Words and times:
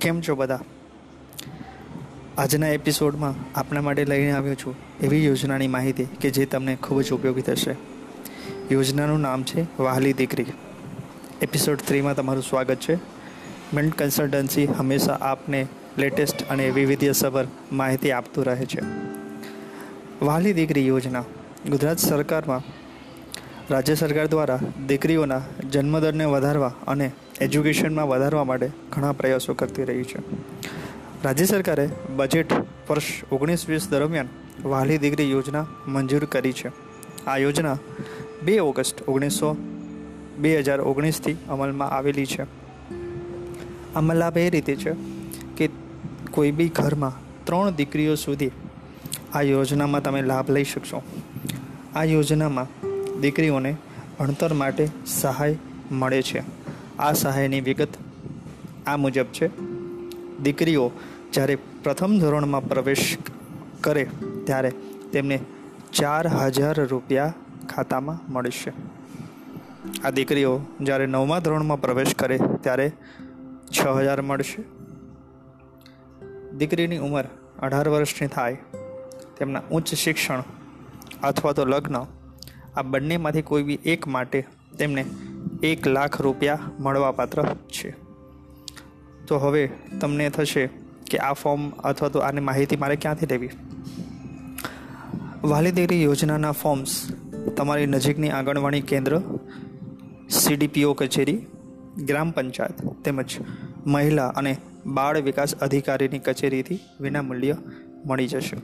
કેમ 0.00 0.20
છો 0.20 0.34
બધા? 0.34 0.60
આજના 2.38 2.68
એપિસોડમાં 2.68 3.58
આપણા 3.58 3.80
માટે 3.80 4.04
લઈને 4.04 4.32
આવ્યો 4.32 4.54
છું 4.54 4.74
એવી 5.00 5.24
યોજનાની 5.24 5.68
માહિતી 5.68 6.04
કે 6.04 6.30
જે 6.30 6.46
તમને 6.46 6.76
ખૂબ 6.76 7.00
જ 7.00 7.12
ઉપયોગી 7.12 7.40
થશે. 7.40 7.76
યોજનાનું 8.72 9.20
નામ 9.20 9.42
છે 9.42 9.82
વાહલી 9.82 10.12
દીકરી. 10.12 10.46
એપિસોડ 11.42 11.78
થ્રીમાં 11.78 12.16
તમારું 12.16 12.42
સ્વાગત 12.42 12.76
છે. 12.76 12.94
મિન્ટ 13.74 13.98
કન્સલ્ટન્સી 13.98 14.66
હંમેશા 14.66 15.12
આપને 15.12 15.66
લેટેસ્ટ 15.98 16.42
અને 16.50 16.70
વૈવિધ્યસભર 16.70 17.46
માહિતી 17.72 18.10
આપતું 18.10 18.44
રહે 18.44 18.66
છે. 18.66 18.80
વાહલી 20.24 20.52
દીકરી 20.52 20.86
યોજના 20.86 21.20
ગુજરાત 21.70 21.98
સરકારમાં 21.98 22.85
રાજ્ય 23.70 23.94
સરકાર 23.94 24.26
દ્વારા 24.26 24.58
દીકરીઓના 24.86 25.40
જન્મદરને 25.70 26.24
વધારવા 26.24 26.72
અને 26.86 27.10
એજ્યુકેશનમાં 27.40 28.08
વધારવા 28.08 28.44
માટે 28.44 28.70
ઘણા 28.92 29.12
પ્રયાસો 29.12 29.54
કરતી 29.54 29.84
રહી 29.84 30.02
છે. 30.02 30.18
રાજ્ય 31.24 31.44
સરકારે 31.44 31.88
બજેટ 32.16 32.52
વર્ષ 32.90 33.02
ઓગણીસ 33.32 33.68
વીસ 33.68 33.88
દરમિયાન 33.90 34.28
વાલી 34.64 34.98
દીકરી 34.98 35.30
યોજના 35.30 35.66
મંજૂર 35.88 36.24
કરી 36.24 36.52
છે. 36.52 36.68
આ 37.26 37.36
યોજના 37.36 37.78
બે 38.42 38.58
ઓગસ્ટ 38.58 39.08
ઓગણીસો 39.08 39.56
બે 40.38 40.58
હજાર 40.58 40.80
ઓગણીસથી 40.80 41.36
અમલમાં 41.48 41.90
આવેલી 41.90 42.26
છે. 42.26 42.42
આમાં 43.94 44.16
લાભ 44.16 44.38
એ 44.38 44.50
રીતે 44.50 44.76
છે 44.76 44.92
કે 45.56 45.70
કોઈ 46.30 46.50
બી 46.50 46.68
ઘરમાં 46.68 47.44
ત્રણ 47.44 47.70
દીકરીઓ 47.70 48.14
સુધી 48.14 48.50
આ 49.34 49.42
યોજનામાં 49.42 50.02
તમે 50.02 50.22
લાભ 50.22 50.50
લઈ 50.50 50.64
શકશો. 50.64 51.02
આ 51.94 52.04
યોજનામાં 52.04 52.85
દીકરીઓને 53.20 53.76
ભણતર 54.18 54.52
માટે 54.52 54.88
સહાય 55.06 55.58
મળે 55.92 56.22
છે. 56.22 56.42
આ 56.98 57.12
સહાયની 57.12 57.60
વિગત 57.60 57.88
આ 58.86 58.96
મુજબ 58.96 59.24
છે. 59.24 59.50
દીકરીઓ 60.38 60.90
જ્યારે 61.32 61.56
પ્રથમ 61.56 62.18
ધોરણમાં 62.18 62.68
પ્રવેશ 62.68 63.18
કરે 63.80 64.06
ત્યારે 64.44 64.72
તેમને 65.12 65.40
ચાર 65.92 66.26
હજાર 66.26 66.86
રૂપિયા 66.86 67.34
ખાતામાં 67.68 68.32
મળશે 68.32 68.72
આ 70.04 70.10
દીકરીઓ 70.10 70.60
જ્યારે 70.80 71.06
નવમા 71.06 71.38
ધોરણમાં 71.38 71.80
પ્રવેશ 71.80 72.14
કરે 72.14 72.38
ત્યારે 72.60 72.92
છ 73.78 73.86
હજાર 73.86 74.22
મળશે 74.22 74.64
દીકરીની 76.56 76.98
ઉંમર 76.98 77.24
અઢાર 77.62 77.88
વર્ષની 77.88 78.28
થાય. 78.28 78.58
તેમના 79.38 79.62
ઉચ્ચ 79.70 79.94
શિક્ષણ 79.94 80.42
અથવા 81.22 81.52
તો 81.52 81.64
લગ્ન 81.64 82.06
આ 82.76 82.82
બંનેમાંથી 82.82 83.42
કોઈ 83.42 83.62
બી 83.62 83.78
એક 83.84 84.06
માટે 84.06 84.46
તેમને 84.78 85.04
એક 85.62 85.88
લાખ 85.88 86.20
રૂપિયા 86.20 86.58
મળવાપાત્ર 86.80 87.44
છે. 87.44 87.94
તો 89.26 89.38
હવે 89.38 89.70
તમને 90.00 90.30
થશે 90.30 90.68
કે 91.10 91.18
આ 91.18 91.32
ફોર્મ 91.32 91.70
અથવા 91.70 92.08
તો 92.08 92.18
આની 92.18 92.40
માહિતી 92.40 92.76
મારે 92.76 92.96
ક્યાંથી 92.96 93.26
લેવી? 93.26 93.50
વાલીદેરી 95.44 96.02
યોજનાના 96.02 96.52
ફોર્મ્સ 96.52 97.12
તમારી 97.56 97.86
નજીકની 97.86 98.30
આંગણવાડી 98.30 98.80
કેન્દ્ર 98.80 99.22
સીડીપીઓ 100.30 100.94
કચેરી, 100.94 101.46
ગ્રામ 102.04 102.30
પંચાયત 102.30 103.04
તેમજ 103.04 103.38
મહિલા 103.86 104.28
અને 104.28 104.56
બાળ 104.86 105.20
વિકાસ 105.20 105.54
અધિકારીની 105.54 106.18
કચેરીથી 106.18 106.78
વિનામૂલ્ય 107.00 107.56
મળી 108.06 108.26
જશે. 108.26 108.56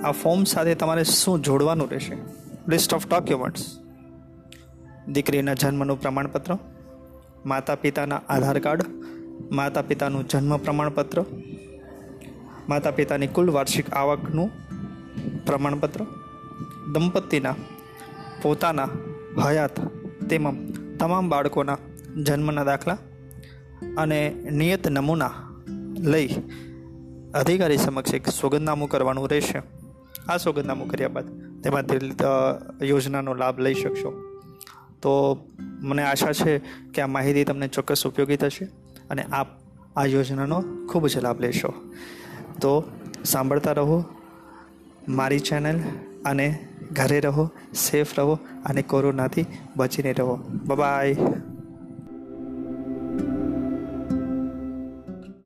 આ 0.00 0.10
ફોર્મ 0.10 0.44
સાથે 0.44 0.74
તમારે 0.74 1.04
શું 1.04 1.42
જોડવાનું 1.42 1.90
રહેશે? 1.90 2.43
લિસ્ટ 2.68 2.94
ઓફ 2.94 3.08
ડોક્યુમેન્ટ્સ 3.08 3.78
દીકરીના 5.08 5.54
જન્મનું 5.54 6.00
પ્રમાણપત્ર 6.00 6.58
માતા 7.46 7.74
પિતાના 7.74 8.22
આધાર 8.28 8.58
કાર્ડ 8.58 8.84
માતા 9.52 9.82
પિતાનું 9.82 10.28
જન્મ 10.28 10.56
પ્રમાણપત્ર 10.56 11.24
માતા 12.68 12.90
પિતાની 12.90 13.26
કુલ 13.26 13.50
વાર્ષિક 13.50 13.92
આવકનું 13.92 14.50
પ્રમાણપત્ર, 15.46 16.06
દંપતીના 16.92 17.54
પોતાના 18.42 18.88
હયાત 19.44 19.80
તેમજ 20.30 20.78
તમામ 20.98 21.28
બાળકોના 21.28 21.78
જન્મના 22.22 22.64
દાખલા 22.64 22.98
અને 23.98 24.34
નિયત 24.52 24.88
નમૂના 24.88 25.30
લઈ 25.98 26.28
અધિકારી 27.34 27.76
સમક્ષ 27.76 28.14
એક 28.14 28.28
સોગંદનામું 28.28 28.88
કરવાનું 28.88 29.30
રહેશે. 29.30 29.62
આ 30.28 30.36
સોગંદનામું 30.36 30.88
કર્યા 30.88 31.08
બાદ 31.08 31.53
તેમાંથી 31.64 32.16
યોજનાનો 32.82 33.34
લાભ 33.34 33.60
લઈ 33.60 33.74
શકશો. 33.74 34.10
તો 35.02 35.10
મને 35.80 36.02
આશા 36.02 36.32
છે 36.32 36.58
કે 36.94 37.02
આ 37.02 37.06
માહિતી 37.06 37.44
તમને 37.44 37.68
ચોક્કસ 37.68 38.06
ઉપયોગી 38.06 38.36
થશે 38.36 38.64
અને 39.10 39.22
આપ 39.22 39.46
આ 39.96 40.04
યોજનાનો 40.04 40.62
ખૂબ 40.86 41.06
જ 41.06 41.18
લાભ 41.18 41.40
લેશો. 41.40 41.72
તો 42.60 42.84
સાંભળતા 43.24 43.72
રહો, 43.72 44.04
મારી 45.08 45.38
ચેનલ 45.38 45.80
અને 46.24 46.68
ઘરે 46.92 47.20
રહો, 47.20 47.50
સેફ 47.74 48.18
રહો 48.18 48.38
અને 48.64 48.82
કોરોનાથી 48.82 49.46
બચીને 49.76 50.12
રહો. 50.12 50.36
બાય 50.76 51.16